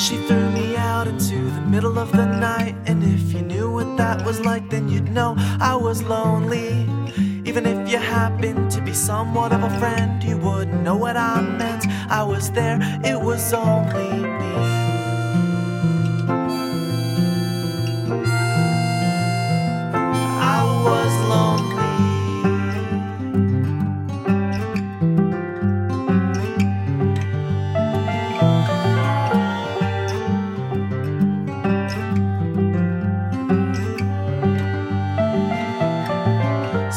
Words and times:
She 0.00 0.16
threw 0.16 0.48
me 0.52 0.76
out 0.76 1.06
into 1.06 1.36
the 1.36 1.60
middle 1.60 1.98
of 1.98 2.10
the 2.10 2.24
night. 2.24 2.74
And 2.86 3.04
if 3.04 3.34
you 3.34 3.42
knew 3.42 3.70
what 3.70 3.98
that 3.98 4.24
was 4.24 4.40
like, 4.40 4.70
then 4.70 4.88
you'd 4.88 5.10
know 5.10 5.34
I 5.60 5.74
was 5.74 6.02
lonely. 6.02 6.88
Even 7.44 7.66
if 7.66 7.86
you 7.90 7.98
happened 7.98 8.70
to 8.70 8.80
be 8.80 8.94
somewhat 8.94 9.52
of 9.52 9.62
a 9.62 9.78
friend, 9.78 10.22
you 10.24 10.38
wouldn't 10.38 10.82
know 10.82 10.96
what 10.96 11.18
I 11.18 11.42
meant. 11.42 11.86
I 12.10 12.22
was 12.22 12.50
there, 12.50 12.78
it 13.04 13.20
was 13.20 13.52
only 13.52 14.10
me. 14.38 14.89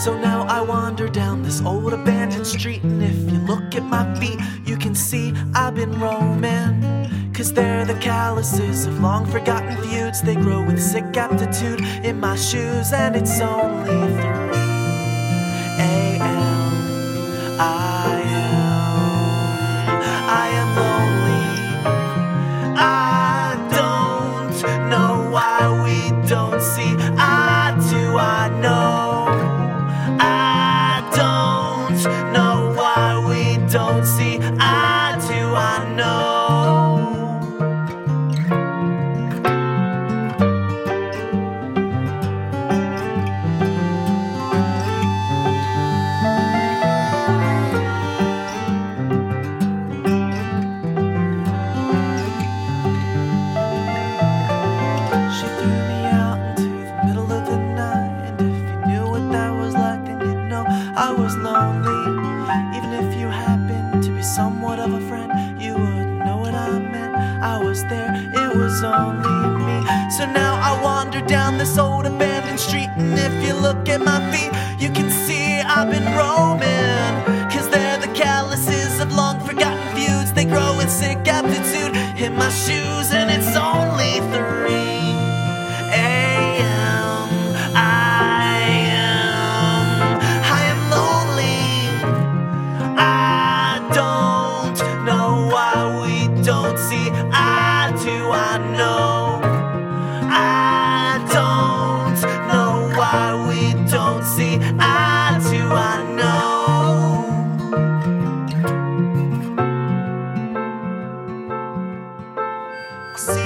So 0.03 0.19
now 0.19 0.45
I 0.49 0.59
wander 0.59 1.07
down 1.07 1.43
this 1.43 1.61
old 1.61 1.93
abandoned 1.93 2.45
street, 2.45 2.83
and 2.83 3.01
if 3.01 3.31
you 3.31 3.39
look 3.47 3.73
at 3.73 3.83
my 3.83 4.03
feet, 4.15 4.37
you 4.65 4.75
can 4.75 4.93
see 4.93 5.33
I've 5.55 5.75
been 5.75 5.97
roaming. 5.97 7.31
Cause 7.33 7.53
they're 7.53 7.85
the 7.85 7.93
calluses 7.95 8.85
of 8.85 8.99
long 8.99 9.25
forgotten 9.25 9.77
feuds. 9.81 10.21
They 10.21 10.35
grow 10.35 10.61
with 10.61 10.81
sick 10.81 11.15
aptitude 11.15 11.79
in 12.03 12.19
my 12.19 12.35
shoes, 12.35 12.91
and 12.91 13.15
it's 13.15 13.39
only 13.39 13.85
3 13.85 13.95
a.m. 15.79 16.73
I 17.61 18.21
am, 18.25 19.07
I 20.27 20.47
am 20.61 20.69
lonely. 20.81 21.47
I 22.77 23.55
don't 23.71 24.89
know 24.89 25.29
why 25.31 25.59
we 25.85 26.11
don't 26.27 26.61
see 26.61 26.93
eye 27.17 27.42
don't 33.73 34.05
see 34.05 34.37
eye 34.59 35.17
to 35.27 35.33
eye. 35.33 35.95
No. 35.95 36.11
She 55.33 55.47
threw 55.57 55.65
me 55.89 56.05
out 56.05 56.37
into 56.59 56.69
the 56.69 57.01
middle 57.07 57.31
of 57.31 57.47
the 57.47 57.57
night. 57.57 58.21
And 58.27 58.39
if 58.39 58.55
you 58.69 58.75
knew 58.85 59.09
what 59.09 59.31
that 59.31 59.49
was 59.49 59.73
like, 59.73 60.05
then 60.05 60.21
you'd 60.21 60.47
know 60.47 60.63
I 60.95 61.11
was 61.11 61.35
lonely. 61.37 61.89
Even 62.77 62.92
somewhat 64.73 64.89
of 64.89 65.03
a 65.03 65.07
friend, 65.07 65.61
you 65.61 65.73
wouldn't 65.73 66.25
know 66.25 66.37
what 66.37 66.53
I 66.53 66.79
meant. 66.79 67.15
I 67.43 67.57
was 67.57 67.83
there, 67.83 68.11
it 68.15 68.55
was 68.55 68.83
only 68.83 69.37
me. 69.65 69.77
So 70.17 70.25
now 70.25 70.55
I 70.55 70.81
wander 70.81 71.21
down 71.21 71.57
this 71.57 71.77
old 71.77 72.05
abandoned 72.05 72.59
street. 72.59 72.89
And 72.97 73.13
if 73.17 73.33
you 73.45 73.53
look 73.53 73.89
at 73.89 74.01
my 74.01 74.19
feet, 74.31 74.51
you 74.81 74.89
can 74.89 75.09
see 75.09 75.59
I've 75.61 75.91
been 75.91 76.05
roaming. 76.17 77.13
Cause 77.51 77.69
they're 77.69 77.99
the 77.99 78.13
calluses 78.13 78.99
of 78.99 79.13
long 79.13 79.39
forgotten 79.41 79.83
feuds. 79.95 80.33
They 80.33 80.45
grow 80.45 80.79
in 80.79 80.89
sick 80.89 81.27
aptitude 81.27 81.95
in 82.17 82.35
my 82.35 82.49
shoes, 82.49 83.11
and 83.13 83.29
it's 83.29 83.55
only 83.55 83.82
No, 98.73 99.39
I 100.31 101.23
don't 101.31 102.19
know 102.49 102.89
why 102.97 103.25
we 103.47 103.73
don't 103.91 104.23
see 104.23 104.57
eye 104.79 105.39
to 105.49 105.59
eye. 105.75 106.03
See 113.15 113.42